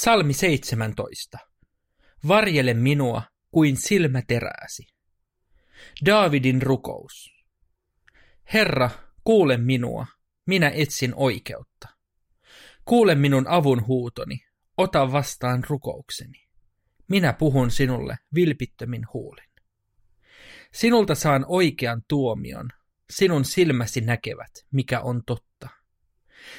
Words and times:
Psalmi 0.00 0.32
17. 0.32 1.38
Varjele 2.28 2.74
minua 2.74 3.22
kuin 3.50 3.76
silmä 3.76 4.22
terääsi. 4.26 4.86
Daavidin 6.06 6.62
rukous. 6.62 7.30
Herra, 8.52 8.90
kuule 9.24 9.56
minua, 9.56 10.06
minä 10.46 10.70
etsin 10.74 11.12
oikeutta. 11.16 11.88
Kuule 12.84 13.14
minun 13.14 13.48
avun 13.48 13.86
huutoni, 13.86 14.40
ota 14.76 15.12
vastaan 15.12 15.64
rukoukseni. 15.68 16.48
Minä 17.08 17.32
puhun 17.32 17.70
sinulle 17.70 18.18
vilpittömin 18.34 19.06
huulin. 19.12 19.50
Sinulta 20.72 21.14
saan 21.14 21.44
oikean 21.48 22.02
tuomion, 22.08 22.68
sinun 23.10 23.44
silmäsi 23.44 24.00
näkevät, 24.00 24.52
mikä 24.70 25.00
on 25.00 25.22
totta. 25.26 25.68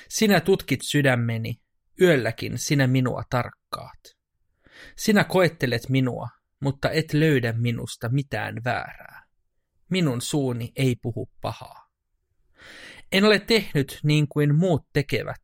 Sinä 0.10 0.40
tutkit 0.40 0.82
sydämeni, 0.84 1.60
yölläkin 2.02 2.58
sinä 2.58 2.88
minua 2.88 3.24
tarkkaat. 3.30 4.00
Sinä 4.98 5.24
koettelet 5.24 5.90
minua, 5.90 6.28
mutta 6.60 6.90
et 6.90 7.14
löydä 7.14 7.54
minusta 7.54 8.10
mitään 8.10 8.56
väärää. 8.66 9.24
Minun 9.90 10.22
suuni 10.22 10.72
ei 10.76 10.96
puhu 11.02 11.30
pahaa. 11.42 11.90
En 13.12 13.26
ole 13.26 13.40
tehnyt 13.40 14.00
niin 14.04 14.28
kuin 14.28 14.56
muut 14.56 14.88
tekevät. 14.94 15.42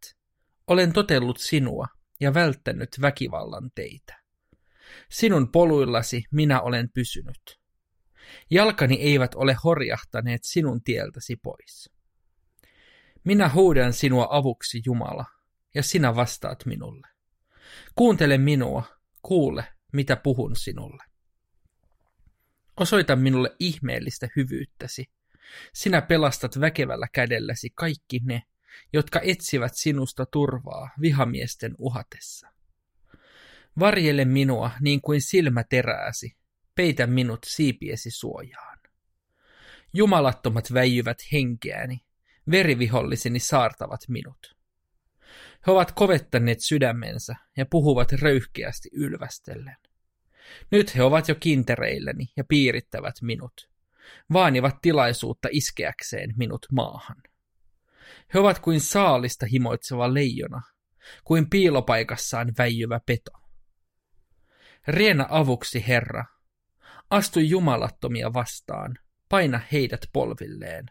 Olen 0.68 0.94
totellut 0.94 1.38
sinua 1.38 1.88
ja 2.20 2.34
välttänyt 2.34 2.90
väkivallan 3.02 3.70
teitä. 3.76 4.22
Sinun 5.10 5.52
poluillasi 5.52 6.24
minä 6.32 6.62
olen 6.62 6.90
pysynyt. 6.94 7.60
Jalkani 8.50 8.96
eivät 8.96 9.36
ole 9.36 9.56
horjahtaneet 9.64 10.42
sinun 10.44 10.84
tieltäsi 10.84 11.36
pois. 11.36 11.90
Minä 13.24 13.50
huudan 13.50 13.94
sinua 13.94 14.28
avuksi, 14.30 14.82
Jumala, 14.86 15.26
ja 15.76 15.84
sinä 15.84 16.16
vastaat 16.16 16.66
minulle. 16.66 17.08
Kuuntele 17.96 18.38
minua, 18.38 18.84
kuule, 19.22 19.64
mitä 19.94 20.16
puhun 20.16 20.56
sinulle. 20.56 21.04
Osoita 22.78 23.16
minulle 23.16 23.56
ihmeellistä 23.60 24.28
hyvyyttäsi. 24.36 25.06
Sinä 25.74 26.02
pelastat 26.02 26.60
väkevällä 26.60 27.08
kädelläsi 27.14 27.70
kaikki 27.70 28.22
ne, 28.24 28.44
jotka 28.94 29.20
etsivät 29.24 29.72
sinusta 29.76 30.26
turvaa 30.26 30.90
vihamiesten 31.02 31.76
uhatessa. 31.78 32.48
Varjele 33.80 34.26
minua 34.26 34.72
niin 34.82 35.02
kuin 35.02 35.22
silmä 35.22 35.64
terääsi, 35.64 36.38
peitä 36.76 37.08
minut 37.08 37.40
siipiesi 37.46 38.12
suojaan. 38.12 38.80
Jumalattomat 39.94 40.74
väijyvät 40.74 41.18
henkeäni, 41.32 42.00
veriviholliseni 42.52 43.40
saartavat 43.40 44.02
minut. 44.08 44.56
He 45.68 45.72
ovat 45.72 45.92
kovettaneet 45.92 46.60
sydämensä 46.60 47.36
ja 47.58 47.66
puhuvat 47.66 48.12
röyhkeästi 48.12 48.90
ylvästellen. 48.94 49.78
Nyt 50.72 50.96
he 50.96 51.04
ovat 51.04 51.28
jo 51.28 51.36
kintereilleni 51.36 52.26
ja 52.38 52.44
piirittävät 52.44 53.16
minut. 53.22 53.70
Vaanivat 54.34 54.76
tilaisuutta 54.82 55.48
iskeäkseen 55.52 56.34
minut 56.38 56.66
maahan. 56.72 57.24
He 58.34 58.40
ovat 58.40 58.60
kuin 58.60 58.82
saalista 58.82 59.46
himoitseva 59.46 60.14
leijona, 60.14 60.62
kuin 61.24 61.50
piilopaikassaan 61.50 62.54
väijyvä 62.58 63.00
peto. 63.06 63.32
Riena 64.88 65.28
avuksi, 65.30 65.88
Herra. 65.88 66.26
Astu 67.10 67.40
jumalattomia 67.40 68.34
vastaan, 68.34 68.98
paina 69.30 69.62
heidät 69.72 70.02
polvilleen, 70.14 70.86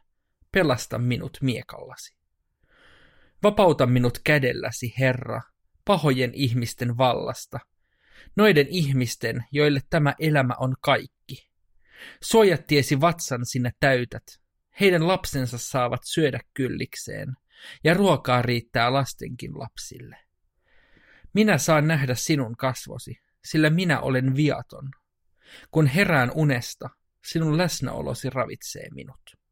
pelasta 0.53 0.99
minut 0.99 1.39
miekallasi. 1.41 2.17
Vapauta 3.45 3.87
minut 3.87 4.19
kädelläsi, 4.25 4.95
Herra, 4.99 5.41
pahojen 5.85 6.31
ihmisten 6.35 6.99
vallasta, 6.99 7.59
noiden 8.37 8.67
ihmisten, 8.69 9.45
joille 9.53 9.81
tämä 9.91 10.15
elämä 10.19 10.55
on 10.59 10.75
kaikki. 10.81 11.51
Suojattiesi 12.23 13.01
vatsan 13.01 13.47
sinä 13.47 13.73
täytät, 13.81 14.23
heidän 14.81 15.09
lapsensa 15.09 15.59
saavat 15.59 16.01
syödä 16.05 16.41
kyllikseen, 16.55 17.37
ja 17.85 17.95
ruokaa 17.95 18.43
riittää 18.43 18.93
lastenkin 18.93 19.59
lapsille. 19.59 20.17
Minä 21.33 21.59
saan 21.59 21.89
nähdä 21.89 22.15
sinun 22.15 22.57
kasvosi, 22.57 23.17
sillä 23.45 23.71
minä 23.71 24.01
olen 24.01 24.37
viaton. 24.37 24.91
Kun 25.71 25.87
herään 25.87 26.31
unesta, 26.35 26.91
sinun 27.25 27.59
läsnäolosi 27.59 28.31
ravitsee 28.31 28.89
minut. 28.91 29.44